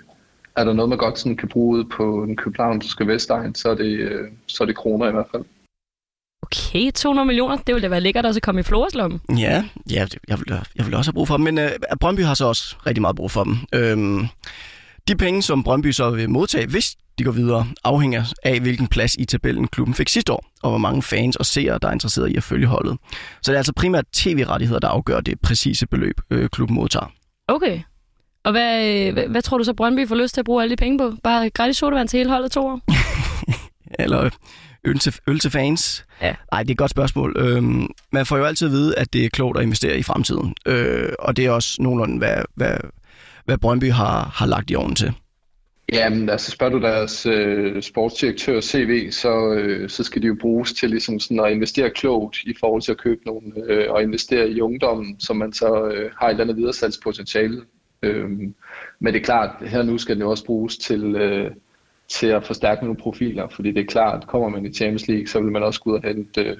er 0.55 0.63
der 0.63 0.73
noget, 0.73 0.89
man 0.89 0.97
godt 0.97 1.19
sådan 1.19 1.37
kan 1.37 1.49
bruge 1.49 1.89
på 1.89 2.23
den 2.27 2.35
københavnske 2.35 3.07
Vestegn, 3.07 3.55
så 3.55 3.69
er, 3.69 3.75
det, 3.75 3.99
øh, 3.99 4.27
så 4.47 4.63
er 4.63 4.65
det 4.65 4.75
kroner 4.75 5.07
i 5.07 5.11
hvert 5.11 5.27
fald. 5.31 5.43
Okay, 6.41 6.91
200 6.91 7.25
millioner, 7.25 7.57
det 7.57 7.75
ville 7.75 7.81
da 7.81 7.89
være 7.89 8.01
lækkert 8.01 8.25
også 8.25 8.37
at 8.37 8.43
komme 8.43 8.61
i 8.61 8.63
Floreslommen. 8.63 9.21
Ja, 9.29 9.63
ja 9.91 10.05
jeg, 10.27 10.39
vil, 10.39 10.59
jeg 10.75 10.85
vil 10.85 10.93
også 10.95 11.11
have 11.11 11.13
brug 11.13 11.27
for 11.27 11.37
dem, 11.37 11.43
men 11.43 11.57
øh, 11.57 11.69
Brøndby 11.99 12.21
har 12.21 12.33
så 12.33 12.45
også 12.45 12.75
rigtig 12.87 13.01
meget 13.01 13.15
brug 13.15 13.31
for 13.31 13.43
dem. 13.43 13.57
Øhm, 13.75 14.27
de 15.07 15.15
penge, 15.15 15.41
som 15.41 15.63
Brøndby 15.63 15.91
så 15.91 16.09
vil 16.09 16.29
modtage, 16.29 16.67
hvis 16.67 16.95
de 17.19 17.23
går 17.23 17.31
videre, 17.31 17.67
afhænger 17.83 18.23
af, 18.43 18.59
hvilken 18.59 18.87
plads 18.87 19.15
i 19.15 19.25
tabellen 19.25 19.67
klubben 19.67 19.93
fik 19.95 20.09
sidste 20.09 20.33
år, 20.33 20.45
og 20.63 20.69
hvor 20.69 20.77
mange 20.77 21.01
fans 21.01 21.35
og 21.35 21.45
seere, 21.45 21.79
der 21.81 21.87
er 21.87 21.91
interesseret 21.91 22.31
i 22.31 22.35
at 22.35 22.43
følge 22.43 22.67
holdet. 22.67 22.97
Så 23.41 23.51
det 23.51 23.55
er 23.55 23.59
altså 23.59 23.73
primært 23.73 24.05
tv-rettigheder, 24.13 24.79
der 24.79 24.87
afgør 24.87 25.19
det 25.19 25.39
præcise 25.41 25.87
beløb, 25.87 26.21
øh, 26.29 26.49
klubben 26.49 26.75
modtager. 26.75 27.11
Okay. 27.47 27.79
Og 28.43 28.51
hvad, 28.51 29.11
hvad, 29.11 29.27
hvad 29.27 29.41
tror 29.41 29.57
du 29.57 29.63
så, 29.63 29.73
Brøndby 29.73 30.07
får 30.07 30.15
lyst 30.15 30.33
til 30.33 30.41
at 30.41 30.45
bruge 30.45 30.63
alle 30.63 30.71
de 30.71 30.75
penge 30.75 30.97
på? 30.97 31.13
Bare 31.23 31.49
gratis 31.49 31.77
sodavand 31.77 32.07
til 32.07 32.17
hele 32.17 32.29
holdet 32.29 32.51
to 32.51 32.67
år? 32.67 32.81
Eller 34.03 34.29
øl 34.83 34.99
til, 34.99 35.15
øl 35.27 35.39
til 35.39 35.51
fans? 35.51 36.05
Ja. 36.21 36.35
Nej, 36.51 36.63
det 36.63 36.69
er 36.69 36.73
et 36.73 36.77
godt 36.77 36.91
spørgsmål. 36.91 37.35
Øhm, 37.37 37.87
man 38.11 38.25
får 38.25 38.37
jo 38.37 38.45
altid 38.45 38.67
at 38.67 38.71
vide, 38.71 38.97
at 38.97 39.13
det 39.13 39.25
er 39.25 39.29
klogt 39.29 39.57
at 39.57 39.63
investere 39.63 39.97
i 39.97 40.03
fremtiden. 40.03 40.55
Øh, 40.65 41.09
og 41.19 41.37
det 41.37 41.45
er 41.45 41.51
også 41.51 41.81
nogenlunde, 41.81 42.17
hvad, 42.17 42.35
hvad, 42.55 42.77
hvad 43.45 43.57
Brøndby 43.57 43.91
har, 43.91 44.31
har 44.35 44.45
lagt 44.45 44.71
i 44.71 44.75
ovnen 44.75 44.95
til. 44.95 45.13
Jamen, 45.93 46.29
altså 46.29 46.51
spørger 46.51 46.73
du 46.73 46.81
deres 46.81 47.25
øh, 47.25 47.81
sportsdirektør 47.81 48.61
CV, 48.61 49.11
så, 49.11 49.53
øh, 49.53 49.89
så 49.89 50.03
skal 50.03 50.21
de 50.21 50.27
jo 50.27 50.37
bruges 50.41 50.73
til 50.73 50.89
ligesom 50.89 51.19
sådan 51.19 51.39
at 51.39 51.51
investere 51.51 51.89
klogt 51.89 52.37
i 52.43 52.53
forhold 52.59 52.81
til 52.81 52.91
at 52.91 52.97
købe 52.97 53.21
nogle, 53.25 53.53
øh, 53.67 53.91
og 53.91 54.03
investere 54.03 54.49
i 54.49 54.61
ungdommen, 54.61 55.19
som 55.19 55.37
man 55.37 55.53
så 55.53 55.85
øh, 55.85 56.11
har 56.19 56.27
et 56.27 56.31
eller 56.31 56.43
andet 56.43 56.57
videresalgspotentiale. 56.57 57.61
Øh, 58.01 58.29
men 58.99 59.13
det 59.13 59.15
er 59.15 59.23
klart, 59.23 59.67
her 59.67 59.83
nu 59.83 59.97
skal 59.97 60.15
den 60.15 60.21
jo 60.21 60.29
også 60.29 60.45
bruges 60.45 60.77
til, 60.77 61.15
øh, 61.15 61.51
til 62.09 62.27
at 62.27 62.45
forstærke 62.45 62.83
nogle 62.83 62.99
profiler, 62.99 63.47
fordi 63.47 63.71
det 63.71 63.81
er 63.81 63.91
klart, 63.91 64.27
kommer 64.27 64.49
man 64.49 64.65
i 64.65 64.73
Champions 64.73 65.07
League, 65.07 65.27
så 65.27 65.39
vil 65.39 65.51
man 65.51 65.63
også 65.63 65.81
gå 65.81 65.89
ud 65.89 65.95
og 65.95 66.03
hente, 66.03 66.41
øh, 66.41 66.57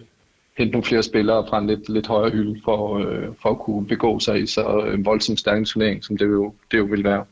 hente 0.62 0.72
nogle 0.72 0.86
flere 0.86 1.04
spillere 1.04 1.48
fra 1.50 1.60
en 1.60 1.68
lidt, 1.68 1.90
lidt 1.90 2.08
højere 2.08 2.32
hylde 2.32 2.62
for, 2.64 2.98
øh, 2.98 3.28
for 3.42 3.50
at 3.50 3.60
kunne 3.60 3.88
begå 3.88 4.20
sig 4.20 4.44
i 4.44 4.48
så 4.48 4.86
øh, 4.86 5.06
voldsomt 5.06 5.40
stærk 5.40 5.66
turnering, 5.66 6.04
som 6.04 6.18
det 6.18 6.26
jo, 6.26 6.54
det 6.72 6.78
jo 6.78 6.84
vil 6.84 7.04
være. 7.04 7.26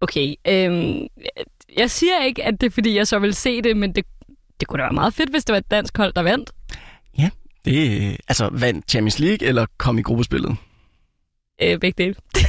Okay, 0.00 0.34
øhm, 0.48 1.06
jeg 1.76 1.90
siger 1.90 2.24
ikke, 2.24 2.44
at 2.44 2.60
det 2.60 2.66
er 2.66 2.70
fordi, 2.70 2.96
jeg 2.96 3.06
så 3.06 3.18
vil 3.18 3.34
se 3.34 3.62
det, 3.62 3.76
men 3.76 3.94
det, 3.94 4.06
det 4.60 4.68
kunne 4.68 4.78
da 4.78 4.84
være 4.84 4.92
meget 4.92 5.14
fedt, 5.14 5.30
hvis 5.30 5.44
det 5.44 5.52
var 5.52 5.58
et 5.58 5.70
dansk 5.70 5.96
hold, 5.96 6.12
der 6.12 6.22
vandt. 6.22 6.52
Ja, 7.18 7.30
det 7.64 8.16
altså 8.28 8.48
vandt 8.52 8.90
Champions 8.90 9.18
League 9.18 9.48
eller 9.48 9.66
kom 9.78 9.98
i 9.98 10.02
gruppespillet? 10.02 10.56
Øh, 11.62 11.78
begge 11.78 12.04
dele. 12.04 12.14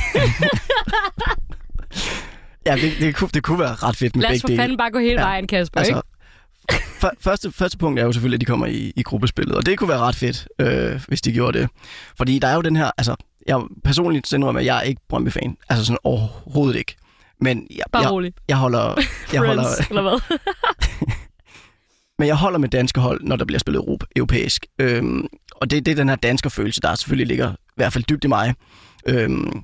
ja, 2.68 2.76
det, 2.76 2.92
det, 3.00 3.16
kunne, 3.16 3.30
det 3.34 3.44
kunne 3.44 3.60
være 3.60 3.76
ret 3.76 3.96
fedt 3.96 4.16
med 4.16 4.24
begge 4.24 4.28
dele. 4.28 4.30
Lad 4.30 4.36
os 4.36 4.42
for 4.42 4.64
fanden 4.64 4.78
bare 4.78 4.92
gå 4.92 5.00
hele 5.00 5.22
ja, 5.22 5.28
vejen, 5.28 5.48
Kasper, 5.48 5.80
altså, 5.80 5.96
ikke? 5.96 6.17
Første, 7.20 7.52
første 7.52 7.78
punkt 7.78 8.00
er 8.00 8.04
jo 8.06 8.12
selvfølgelig, 8.12 8.38
at 8.38 8.42
de 8.42 8.46
kommer 8.46 8.66
i, 8.66 8.94
i 8.96 9.04
gruppespillet, 9.04 9.56
og 9.56 9.66
det 9.66 9.78
kunne 9.78 9.90
være 9.90 10.00
ret 10.00 10.16
fedt, 10.16 10.48
øh, 10.60 11.02
hvis 11.08 11.22
de 11.22 11.32
gjorde 11.32 11.60
det. 11.60 11.70
Fordi 12.18 12.40
der 12.40 12.48
er 12.48 12.56
jo 12.56 12.62
den 12.62 12.76
her, 12.76 12.92
altså, 12.98 13.16
jeg 13.48 13.62
personligt 13.84 14.34
indrømmer, 14.34 14.60
at 14.60 14.66
jeg 14.66 14.78
er 14.78 14.82
ikke 14.82 15.02
Brøndby-fan. 15.10 15.58
Altså 15.70 15.86
sådan 15.86 15.98
overhovedet 16.04 16.76
ikke. 16.76 16.96
Men 17.42 17.68
jeg, 17.76 17.84
Bare 17.92 18.04
jeg, 18.04 18.12
rolig. 18.12 18.34
jeg 18.48 18.58
holder... 18.58 19.02
Jeg 19.34 19.42
holder 19.48 19.64
eller 19.90 20.02
hvad? 20.02 20.38
men 22.20 22.28
jeg 22.28 22.36
holder 22.36 22.60
med 22.60 22.70
danske 22.70 23.00
hold, 23.00 23.24
når 23.24 23.36
der 23.36 23.46
bliver 23.46 23.60
spillet 23.60 23.80
Europa, 23.80 24.06
europæisk. 24.16 24.66
Øhm, 24.80 25.28
og 25.52 25.72
det, 25.72 25.86
det 25.86 25.92
er 25.92 25.96
den 25.96 26.10
her 26.10 26.16
danske 26.16 26.50
følelse, 26.50 26.82
der 26.82 26.96
selvfølgelig 26.96 27.28
ligger 27.28 27.52
i 27.52 27.74
hvert 27.76 27.94
fald 27.94 28.04
dybt 28.04 28.24
i 28.24 28.28
mig. 28.28 28.54
Øhm, 29.06 29.64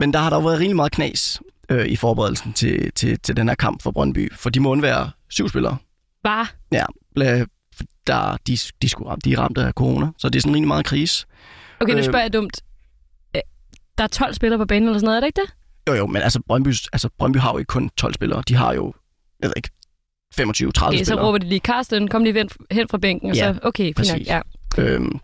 men 0.00 0.12
der 0.12 0.18
har 0.18 0.30
der 0.30 0.40
været 0.40 0.58
rigtig 0.58 0.76
meget 0.76 0.92
knas 0.92 1.40
øh, 1.68 1.86
i 1.86 1.96
forberedelsen 1.96 2.52
til, 2.52 2.92
til, 2.92 3.20
til 3.20 3.36
den 3.36 3.48
her 3.48 3.54
kamp 3.54 3.82
for 3.82 3.90
Brøndby, 3.90 4.34
for 4.34 4.50
de 4.50 4.60
må 4.60 4.70
undvære 4.70 5.10
syv 5.28 5.48
spillere. 5.48 5.76
Bare? 6.22 6.46
Ja, 6.72 6.84
der, 8.06 8.36
de, 8.46 8.56
de, 8.82 8.88
skulle, 8.88 9.16
de 9.24 9.32
er 9.32 9.38
ramt 9.38 9.58
af 9.58 9.72
corona, 9.72 10.06
så 10.18 10.28
det 10.28 10.38
er 10.38 10.40
sådan 10.40 10.54
rigtig 10.54 10.68
meget 10.68 10.84
krise. 10.84 11.26
Okay, 11.80 11.94
nu 11.94 12.02
spørger 12.02 12.20
jeg 12.20 12.32
dumt. 12.32 12.60
Øh, 13.36 13.42
der 13.98 14.04
er 14.04 14.08
12 14.08 14.34
spillere 14.34 14.58
på 14.58 14.64
banen 14.64 14.88
eller 14.88 14.98
sådan 14.98 15.06
noget, 15.06 15.16
er 15.16 15.20
det 15.20 15.26
ikke 15.26 15.40
det? 15.40 15.54
Jo, 15.88 15.94
jo, 15.94 16.06
men 16.06 16.22
altså 16.22 16.40
Brøndby, 16.46 16.68
altså 16.68 17.08
Brøndby 17.18 17.36
har 17.36 17.52
jo 17.52 17.58
ikke 17.58 17.68
kun 17.68 17.90
12 17.96 18.14
spillere. 18.14 18.42
De 18.48 18.54
har 18.54 18.72
jo, 18.74 18.94
jeg 19.40 19.48
ved 19.48 19.54
ikke, 19.56 19.70
25-30 20.40 20.40
okay, 20.40 20.62
spillere. 20.72 21.04
så 21.04 21.22
råber 21.22 21.38
de 21.38 21.48
lige, 21.48 21.60
Karsten, 21.60 22.08
kom 22.08 22.24
lige 22.24 22.48
hen 22.70 22.88
fra 22.88 22.98
bænken. 22.98 23.30
Og 23.30 23.36
ja, 23.36 23.52
så, 23.54 23.58
okay, 23.62 23.92
fint 23.96 24.26
ja. 24.26 24.40
Øhm, 24.78 25.20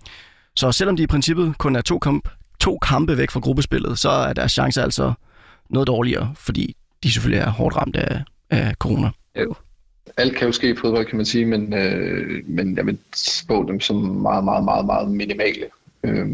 så 0.57 0.73
selvom 0.73 0.97
de 0.97 1.03
i 1.03 1.07
princippet 1.07 1.59
kun 1.59 1.77
er 1.77 1.81
to, 1.81 1.99
kamp, 1.99 2.29
to 2.61 2.79
kampe 2.79 3.19
væk 3.19 3.31
fra 3.31 3.41
gruppespillet, 3.41 3.99
så 3.99 4.11
er 4.11 4.33
deres 4.33 4.53
chance 4.53 4.83
altså 4.83 5.13
noget 5.71 5.87
dårligere, 5.87 6.35
fordi 6.37 6.77
de 7.03 7.13
selvfølgelig 7.13 7.41
er 7.41 7.51
hårdt 7.51 7.77
ramt 7.77 7.97
af, 7.97 8.23
af 8.51 8.75
corona. 8.75 9.11
Øh. 9.35 9.47
Alt 10.17 10.37
kan 10.37 10.47
jo 10.47 10.53
ske 10.53 10.71
i 10.71 10.77
fodbold, 10.77 11.07
kan 11.07 11.17
man 11.17 11.27
sige, 11.27 11.47
men, 11.47 11.75
øh, 11.75 12.43
men 12.47 12.77
jeg 12.77 12.87
vil 12.87 12.99
spå 13.15 13.65
dem 13.69 13.81
som 13.81 13.97
meget, 13.97 14.45
meget, 14.45 14.65
meget, 14.65 14.87
meget 14.87 15.11
minimale. 15.11 15.67
Øh, 16.05 16.29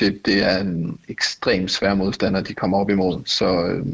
det, 0.00 0.26
det 0.26 0.44
er 0.44 0.60
en 0.60 0.98
ekstremt 1.08 1.70
svær 1.70 1.94
modstander, 1.94 2.40
de 2.40 2.54
kommer 2.54 2.78
op 2.78 2.90
imod. 2.90 3.22
Så 3.24 3.64
øh, 3.66 3.86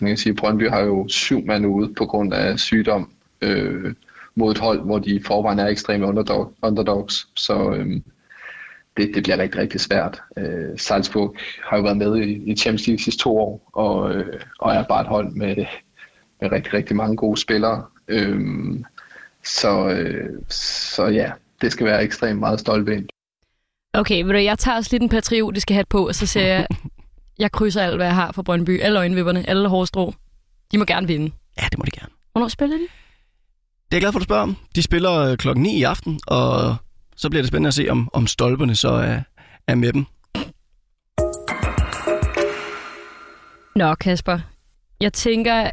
man 0.00 0.10
kan 0.10 0.16
sige, 0.16 0.34
Brøndby 0.34 0.68
har 0.68 0.80
jo 0.80 1.08
syv 1.08 1.46
mand 1.46 1.66
ude 1.66 1.94
på 1.94 2.06
grund 2.06 2.34
af 2.34 2.58
sygdom 2.58 3.10
øh, 3.40 3.94
mod 4.34 4.52
et 4.52 4.58
hold, 4.58 4.80
hvor 4.80 4.98
de 4.98 5.10
i 5.10 5.22
forvejen 5.22 5.58
er 5.58 5.66
ekstreme 5.66 6.06
underdog, 6.06 6.52
underdogs. 6.62 7.28
Så 7.34 7.70
øh, 7.72 8.00
det, 8.96 9.10
det 9.14 9.22
bliver 9.22 9.38
rigtig, 9.38 9.60
rigtig 9.60 9.80
svært. 9.80 10.22
Øh, 10.38 10.78
Salzburg 10.78 11.36
har 11.64 11.76
jo 11.76 11.82
været 11.82 11.96
med 11.96 12.16
i, 12.16 12.50
i 12.50 12.56
Champions 12.56 12.86
League 12.86 12.98
sidste 12.98 13.22
to 13.22 13.38
år, 13.38 13.70
og, 13.72 14.14
øh, 14.14 14.40
og 14.58 14.74
er 14.74 14.82
bare 14.82 15.00
et 15.00 15.06
hold 15.06 15.32
med, 15.32 15.56
med 16.40 16.52
rigtig, 16.52 16.74
rigtig 16.74 16.96
mange 16.96 17.16
gode 17.16 17.40
spillere. 17.40 17.84
Øhm, 18.12 18.84
så, 19.44 19.88
øh, 19.88 20.42
så 20.48 21.06
ja, 21.06 21.30
det 21.60 21.72
skal 21.72 21.86
være 21.86 22.02
ekstremt 22.02 22.40
meget 22.40 22.60
stolt 22.60 22.88
ind. 22.88 23.08
Okay, 23.94 24.22
ved 24.22 24.32
du, 24.32 24.38
jeg 24.38 24.58
tager 24.58 24.76
også 24.76 24.88
lidt 24.92 25.02
en 25.02 25.08
patriotiske 25.08 25.74
hat 25.74 25.88
på, 25.88 26.08
og 26.08 26.14
så 26.14 26.26
siger 26.26 26.46
jeg, 26.46 26.66
jeg 27.38 27.52
krydser 27.52 27.82
alt, 27.82 27.96
hvad 27.96 28.06
jeg 28.06 28.14
har 28.14 28.32
for 28.32 28.42
Brøndby. 28.42 28.80
Alle 28.80 28.98
øjenvipperne, 28.98 29.48
alle 29.48 29.68
hårstrå. 29.68 30.14
De 30.72 30.78
må 30.78 30.84
gerne 30.84 31.06
vinde. 31.06 31.32
Ja, 31.60 31.66
det 31.70 31.78
må 31.78 31.84
de 31.84 31.90
gerne. 31.90 32.12
Hvornår 32.32 32.48
spiller 32.48 32.76
de? 32.76 32.82
Det 32.82 32.88
er 33.90 33.96
jeg 33.96 34.00
glad 34.00 34.12
for, 34.12 34.18
at 34.18 34.20
du 34.20 34.24
spørger 34.24 34.42
om. 34.42 34.56
De 34.74 34.82
spiller 34.82 35.12
øh, 35.12 35.36
klokken 35.36 35.62
9 35.62 35.78
i 35.78 35.82
aften, 35.82 36.20
og 36.26 36.76
så 37.16 37.30
bliver 37.30 37.42
det 37.42 37.48
spændende 37.48 37.68
at 37.68 37.74
se, 37.74 37.88
om, 37.88 38.08
om 38.12 38.26
stolperne 38.26 38.74
så 38.74 38.88
er, 38.88 39.20
er 39.66 39.74
med 39.74 39.92
dem. 39.92 40.04
Nå, 43.76 43.94
Kasper. 43.94 44.38
Jeg 45.00 45.12
tænker, 45.12 45.70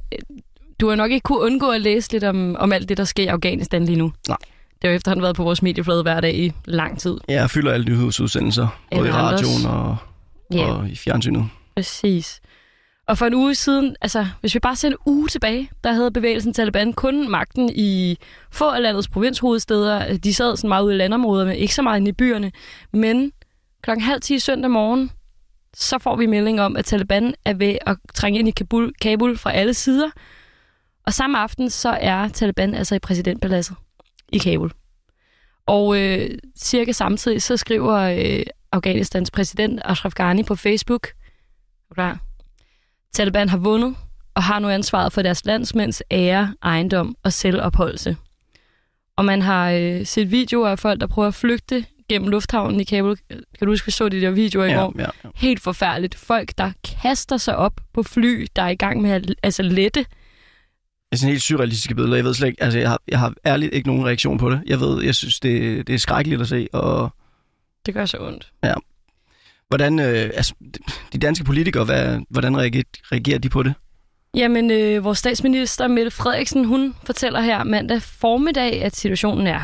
du 0.79 0.89
har 0.89 0.95
nok 0.95 1.11
ikke 1.11 1.23
kunne 1.23 1.39
undgå 1.39 1.69
at 1.69 1.81
læse 1.81 2.11
lidt 2.11 2.23
om, 2.23 2.55
om 2.55 2.71
alt 2.71 2.89
det, 2.89 2.97
der 2.97 3.03
sker 3.03 3.23
i 3.23 3.27
Afghanistan 3.27 3.85
lige 3.85 3.97
nu. 3.97 4.13
Nej. 4.27 4.37
Det 4.71 4.77
har 4.83 4.89
jo 4.89 4.95
efterhånden 4.95 5.23
været 5.23 5.35
på 5.35 5.43
vores 5.43 5.61
medieflade 5.61 6.01
hver 6.01 6.21
dag 6.21 6.35
i 6.37 6.51
lang 6.65 6.99
tid. 6.99 7.17
Jeg 7.27 7.49
fylder 7.49 7.71
alle 7.71 7.85
nyhedsudsendelser, 7.85 8.67
både 8.95 9.07
i 9.07 9.11
radioen 9.11 9.65
og, 9.65 9.97
Ja, 10.53 10.65
og 10.71 10.89
i 10.89 10.95
fjernsynet. 10.95 11.49
præcis. 11.75 12.41
Og 13.07 13.17
for 13.17 13.25
en 13.25 13.33
uge 13.33 13.55
siden, 13.55 13.95
altså 14.01 14.27
hvis 14.41 14.53
vi 14.55 14.59
bare 14.59 14.75
ser 14.75 14.87
en 14.87 14.95
uge 15.05 15.27
tilbage, 15.27 15.69
der 15.83 15.91
havde 15.93 16.11
bevægelsen 16.11 16.53
Taliban 16.53 16.93
kun 16.93 17.29
magten 17.31 17.69
i 17.75 18.17
få 18.51 18.69
af 18.69 18.81
landets 18.81 19.07
provinshovedsteder. 19.07 20.17
De 20.17 20.33
sad 20.33 20.57
sådan 20.57 20.67
meget 20.67 20.83
ude 20.83 20.95
i 20.95 20.97
landområderne, 20.97 21.57
ikke 21.57 21.75
så 21.75 21.81
meget 21.81 21.99
inde 21.99 22.09
i 22.09 22.13
byerne. 22.13 22.51
Men 22.93 23.31
klokken 23.81 24.03
halv 24.03 24.21
10 24.21 24.39
søndag 24.39 24.71
morgen, 24.71 25.11
så 25.73 25.99
får 25.99 26.15
vi 26.15 26.25
melding 26.25 26.61
om, 26.61 26.77
at 26.77 26.85
Taliban 26.85 27.33
er 27.45 27.53
ved 27.53 27.75
at 27.85 27.97
trænge 28.13 28.39
ind 28.39 28.47
i 28.47 28.51
Kabul, 28.51 28.93
Kabul 29.01 29.37
fra 29.37 29.51
alle 29.51 29.73
sider. 29.73 30.09
Og 31.09 31.13
samme 31.13 31.37
aften, 31.37 31.69
så 31.69 31.89
er 31.89 32.27
Taliban 32.27 32.73
altså 32.73 32.95
i 32.95 32.99
præsidentpaladset 32.99 33.75
i 34.31 34.37
Kabul. 34.37 34.71
Og 35.65 36.01
øh, 36.01 36.29
cirka 36.57 36.91
samtidig, 36.91 37.41
så 37.41 37.57
skriver 37.57 37.95
øh, 37.95 38.43
Afghanistans 38.71 39.31
præsident 39.31 39.81
Ashraf 39.85 40.11
Ghani 40.11 40.43
på 40.43 40.55
Facebook, 40.55 41.07
klar? 41.93 42.19
Taliban 43.13 43.49
har 43.49 43.57
vundet 43.57 43.95
og 44.35 44.43
har 44.43 44.59
nu 44.59 44.69
ansvaret 44.69 45.13
for 45.13 45.21
deres 45.21 45.45
landsmænds 45.45 46.03
ære, 46.11 46.55
ejendom 46.63 47.15
og 47.23 47.33
selvopholdelse. 47.33 48.17
Og 49.15 49.25
man 49.25 49.41
har 49.41 49.71
øh, 49.71 50.05
set 50.05 50.31
videoer 50.31 50.69
af 50.69 50.79
folk, 50.79 51.01
der 51.01 51.07
prøver 51.07 51.27
at 51.27 51.35
flygte 51.35 51.85
gennem 52.09 52.29
lufthavnen 52.29 52.79
i 52.79 52.83
Kabul. 52.83 53.17
Kan 53.29 53.65
du 53.65 53.71
huske, 53.71 53.85
vi 53.85 53.91
så 53.91 54.09
de 54.09 54.21
der 54.21 54.31
videoer 54.31 54.65
i 54.65 54.73
går? 54.73 54.93
Ja, 54.97 55.03
ja, 55.03 55.09
ja. 55.23 55.29
Helt 55.35 55.61
forfærdeligt. 55.61 56.15
Folk, 56.15 56.57
der 56.57 56.71
kaster 57.01 57.37
sig 57.37 57.55
op 57.55 57.81
på 57.93 58.03
fly, 58.03 58.47
der 58.55 58.61
er 58.61 58.69
i 58.69 58.75
gang 58.75 59.01
med 59.01 59.11
at 59.11 59.35
altså, 59.43 59.63
lette. 59.63 60.05
Det 61.11 61.15
er 61.15 61.19
sådan 61.19 61.31
helt 61.31 61.43
surrealistiske 61.43 61.95
billeder. 61.95 62.15
Jeg 62.15 62.25
ved 62.25 62.33
slet 62.33 62.47
ikke, 62.47 62.63
altså 62.63 62.79
jeg 62.79 62.89
har, 62.89 62.99
jeg 63.07 63.19
har 63.19 63.33
ærligt 63.45 63.73
ikke 63.73 63.87
nogen 63.87 64.05
reaktion 64.05 64.37
på 64.37 64.49
det. 64.49 64.61
Jeg 64.65 64.79
ved, 64.79 65.03
jeg 65.03 65.15
synes, 65.15 65.39
det, 65.39 65.87
det 65.87 65.95
er 65.95 65.99
skrækkeligt 65.99 66.41
at 66.41 66.47
se, 66.47 66.67
og 66.73 67.09
Det 67.85 67.93
gør 67.93 68.05
så 68.05 68.17
ondt. 68.19 68.51
hvordan, 69.67 69.99
øh, 69.99 70.29
altså, 70.33 70.53
de 71.13 71.17
danske 71.17 71.43
politikere, 71.45 71.85
hvad, 71.85 72.19
hvordan 72.29 72.57
reagerer, 72.57 72.83
reagerer 73.11 73.39
de 73.39 73.49
på 73.49 73.63
det? 73.63 73.73
Jamen, 74.33 74.71
øh, 74.71 75.03
vores 75.03 75.17
statsminister 75.17 75.87
Mette 75.87 76.11
Frederiksen, 76.11 76.65
hun 76.65 76.95
fortæller 77.03 77.41
her 77.41 77.63
mandag 77.63 78.01
formiddag, 78.01 78.83
at 78.83 78.95
situationen 78.95 79.47
er 79.47 79.61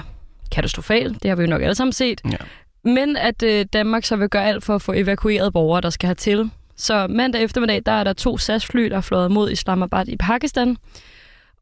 katastrofal. 0.52 1.14
Det 1.14 1.30
har 1.30 1.36
vi 1.36 1.44
jo 1.44 1.50
nok 1.50 1.62
alle 1.62 1.76
sammen 1.76 1.94
set. 1.94 2.22
Ja. 2.32 2.38
Men 2.84 3.18
at 3.18 3.44
øh, 3.44 3.66
Danmark 3.74 4.06
så 4.06 4.16
vil 4.16 4.30
gøre 4.30 4.46
alt 4.46 4.64
for 4.64 4.76
at 4.76 4.82
få 4.82 4.94
evakueret 4.94 5.54
borgere, 5.54 5.82
der 5.82 5.90
skal 5.90 6.08
hertil. 6.08 6.50
Så 6.76 7.08
mandag 7.08 7.44
eftermiddag, 7.44 7.82
der 7.86 7.92
er 7.92 8.04
der 8.04 8.14
to 8.14 8.38
SAS-fly, 8.38 8.90
der 8.90 8.98
er 8.98 9.02
fløjet 9.02 9.32
mod 9.32 9.52
Islamabad 9.52 10.08
i 10.08 10.18
Pakistan. 10.18 10.78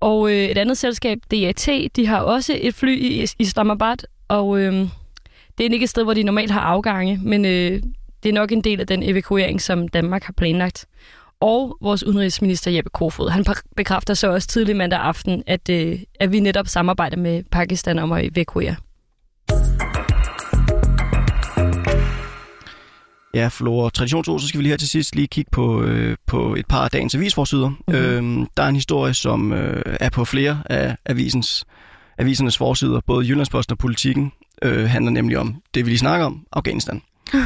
Og 0.03 0.31
øh, 0.31 0.35
et 0.35 0.57
andet 0.57 0.77
selskab, 0.77 1.19
DAT, 1.31 1.69
de 1.95 2.07
har 2.07 2.19
også 2.19 2.57
et 2.61 2.75
fly 2.75 2.97
i 2.97 3.27
Islamabad. 3.39 3.97
Og 4.27 4.59
øh, 4.59 4.73
det 5.57 5.65
er 5.65 5.69
ikke 5.73 5.83
et 5.83 5.89
sted, 5.89 6.03
hvor 6.03 6.13
de 6.13 6.23
normalt 6.23 6.51
har 6.51 6.59
afgange, 6.59 7.19
men 7.23 7.45
øh, 7.45 7.81
det 8.23 8.29
er 8.29 8.33
nok 8.33 8.51
en 8.51 8.61
del 8.61 8.79
af 8.79 8.87
den 8.87 9.03
evakuering, 9.03 9.61
som 9.61 9.87
Danmark 9.87 10.23
har 10.23 10.33
planlagt. 10.33 10.85
Og 11.39 11.77
vores 11.81 12.03
udenrigsminister 12.03 12.71
Jeppe 12.71 12.89
Kofod, 12.89 13.29
han 13.29 13.45
bekræfter 13.77 14.13
så 14.13 14.31
også 14.31 14.47
tidlig 14.47 14.75
mandag 14.75 14.99
aften, 14.99 15.43
at, 15.47 15.69
øh, 15.69 15.99
at 16.19 16.31
vi 16.31 16.39
netop 16.39 16.67
samarbejder 16.67 17.17
med 17.17 17.43
Pakistan 17.51 17.99
om 17.99 18.11
at 18.11 18.25
evakuere. 18.25 18.75
Ja, 23.33 23.47
Flora. 23.47 23.89
Traditionsord, 23.89 24.39
så 24.39 24.47
skal 24.47 24.57
vi 24.57 24.63
lige 24.63 24.71
her 24.71 24.77
til 24.77 24.89
sidst 24.89 25.15
lige 25.15 25.27
kigge 25.27 25.51
på, 25.51 25.83
øh, 25.83 26.17
på 26.27 26.55
et 26.55 26.65
par 26.67 26.83
af 26.83 26.91
dagens 26.91 27.15
avisforsider. 27.15 27.69
Mm-hmm. 27.69 27.95
Øhm, 27.95 28.47
der 28.57 28.63
er 28.63 28.67
en 28.67 28.75
historie, 28.75 29.13
som 29.13 29.53
øh, 29.53 29.81
er 29.99 30.09
på 30.09 30.25
flere 30.25 30.63
af 30.65 30.97
avisens, 31.05 31.65
avisernes 32.17 32.57
forsider. 32.57 32.99
Både 33.07 33.27
Jyllandsposten 33.27 33.71
og 33.71 33.77
Politiken 33.77 34.31
øh, 34.61 34.85
handler 34.85 35.11
nemlig 35.11 35.37
om 35.37 35.55
det, 35.73 35.85
vi 35.85 35.89
lige 35.89 35.99
snakker 35.99 36.25
om, 36.25 36.45
Afghanistan. 36.51 37.01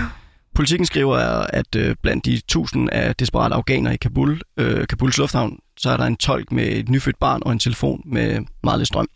Politiken 0.55 0.85
skriver, 0.85 1.17
at 1.53 1.75
øh, 1.75 1.95
blandt 2.01 2.25
de 2.25 2.41
tusind 2.47 2.89
af 2.91 3.15
desperate 3.15 3.55
afghanere 3.55 3.93
i 3.93 3.97
Kabul, 3.97 4.41
øh, 4.57 4.87
Kabuls 4.87 5.17
lufthavn, 5.17 5.59
så 5.77 5.89
er 5.89 5.97
der 5.97 6.05
en 6.05 6.17
tolk 6.17 6.51
med 6.51 6.67
et 6.67 6.89
nyfødt 6.89 7.19
barn 7.19 7.41
og 7.45 7.51
en 7.51 7.59
telefon 7.59 8.01
med 8.05 8.39
meget 8.63 8.79
lidt 8.79 8.87
strøm. 8.87 9.07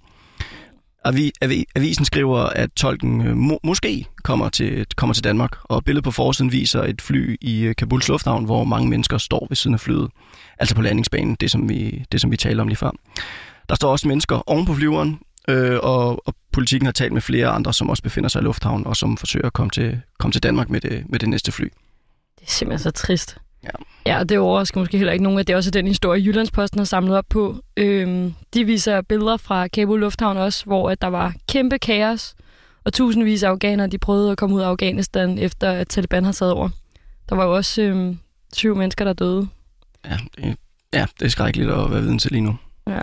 Avisen 1.76 2.06
skriver, 2.06 2.38
at 2.38 2.72
tolken 2.72 3.28
øh, 3.28 3.38
må, 3.38 3.60
måske 3.64 4.06
kommer 4.24 4.50
til, 4.50 4.86
kommer 4.96 5.14
til 5.14 5.24
Danmark, 5.24 5.58
og 5.64 5.84
billedet 5.86 6.04
på 6.04 6.12
forsiden 6.12 6.52
viser 6.52 6.84
et 6.84 7.02
fly 7.02 7.38
i 7.42 7.62
øh, 7.62 7.76
Kabuls 7.76 8.08
lufthavn, 8.08 8.46
hvor 8.46 8.64
mange 8.64 8.90
mennesker 8.90 9.18
står 9.18 9.48
ved 9.50 9.56
siden 9.56 9.74
af 9.74 9.80
flyet, 9.80 10.10
altså 10.60 10.76
på 10.76 10.82
landingsbanen, 10.82 11.36
det 11.36 11.52
som 11.52 11.70
vi, 11.70 12.06
det, 12.12 12.22
som 12.22 12.32
vi 12.32 12.38
taler 12.38 12.62
om 12.62 12.68
lige 12.68 12.78
før. 12.78 12.92
Der 13.70 13.76
står 13.76 13.92
også 13.92 14.08
mennesker 14.08 14.50
oven 14.50 14.66
på 14.66 14.74
flyveren, 14.74 15.20
øh, 15.50 15.80
og, 15.84 16.28
og 16.28 16.36
politikken 16.52 16.86
har 16.86 16.92
talt 16.92 17.14
med 17.14 17.22
flere 17.22 17.48
andre, 17.48 17.74
som 17.74 17.90
også 17.90 18.04
befinder 18.04 18.30
sig 18.30 18.42
i 18.42 18.44
lufthavnen, 18.44 18.88
og 18.88 18.96
som 18.96 19.18
forsøger 19.18 19.46
at 19.46 19.54
komme 19.54 19.70
til, 19.70 20.02
komme 20.20 20.32
til 20.32 20.44
Danmark 20.44 20.70
med 20.70 20.82
det, 20.82 21.04
med 21.10 21.20
det 21.20 21.30
næste 21.30 21.52
fly. 21.52 21.66
Det 22.40 22.48
er 22.48 22.52
simpelthen 22.52 22.84
så 22.84 22.92
trist. 22.92 23.38
Ja. 23.64 23.70
Ja, 24.06 24.20
og 24.20 24.30
det 24.30 24.40
overrasker 24.40 24.80
måske 24.80 24.98
heller 24.98 25.14
ikke 25.14 25.24
nogen, 25.24 25.40
at 25.40 25.48
det 25.48 25.54
er 25.54 25.58
også 25.58 25.72
den 25.72 25.88
historie, 25.88 26.22
Jyllandsposten 26.26 26.80
har 26.80 26.86
samlet 26.86 27.18
op 27.18 27.26
på. 27.30 27.56
Øhm, 27.78 28.34
de 28.54 28.66
viser 28.66 29.02
billeder 29.02 29.38
fra 29.38 29.68
Kabul 29.68 30.00
Lufthavn 30.00 30.38
også, 30.38 30.66
hvor 30.66 30.90
at 30.90 31.02
der 31.02 31.08
var 31.08 31.34
kæmpe 31.50 31.78
kaos, 31.80 32.36
og 32.86 32.94
tusindvis 32.94 33.44
af 33.44 33.50
afghanere, 33.50 33.88
de 33.88 33.98
prøvede 33.98 34.32
at 34.32 34.38
komme 34.38 34.56
ud 34.56 34.62
af 34.62 34.68
Afghanistan, 34.68 35.38
efter 35.38 35.72
at 35.72 35.88
Taliban 35.88 36.26
har 36.26 36.32
taget 36.32 36.54
over. 36.54 36.70
Der 37.30 37.36
var 37.36 37.46
jo 37.46 37.56
også 37.56 37.82
øhm, 37.82 38.20
syv 38.54 38.76
mennesker, 38.76 39.06
der 39.06 39.14
døde. 39.14 39.48
Ja, 40.06 40.18
det, 40.36 40.58
ja, 40.94 41.06
det 41.20 41.26
er 41.26 41.30
skrækkeligt 41.30 41.72
at 41.72 41.92
være 41.92 42.02
viden 42.02 42.20
til 42.20 42.32
lige 42.32 42.42
nu. 42.42 42.58
Ja. 42.88 43.02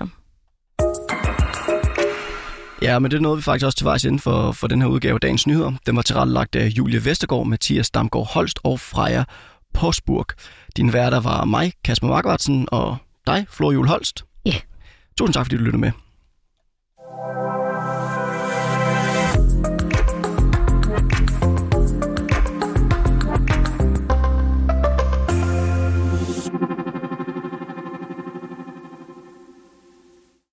Ja, 2.83 2.99
men 2.99 3.11
det 3.11 3.23
nåede 3.23 3.37
vi 3.37 3.43
faktisk 3.43 3.67
også 3.67 3.79
til 3.79 3.85
vejs 3.85 4.05
inden 4.05 4.19
for, 4.19 4.53
for 4.53 4.67
den 4.67 4.83
her 4.83 4.89
udgave 4.89 5.15
af 5.15 5.21
Dagens 5.21 5.47
Nyheder. 5.47 5.73
Den 5.87 5.97
var 5.97 6.03
tilrettelagt 6.03 6.57
af 6.57 6.67
Julie 6.67 7.05
Vestergaard, 7.05 7.47
Mathias 7.47 7.91
Damgaard 7.91 8.29
Holst 8.35 8.59
og 8.65 8.81
Freja 8.81 9.25
Porsburg. 9.79 10.27
Din 10.77 10.93
værter 10.93 11.21
var 11.21 11.45
mig, 11.45 11.73
Kasper 11.85 12.07
Markvartsen, 12.07 12.69
og 12.73 12.97
dig, 13.27 13.47
Flor 13.51 13.73
Juhl 13.73 13.89
Holst. 13.89 14.25
Ja. 14.45 14.51
Yeah. 14.51 14.61
Tusind 15.19 15.35
tak, 15.35 15.45
fordi 15.45 15.57
du 15.57 15.63
lyttede 15.63 15.81
med. 15.81 15.93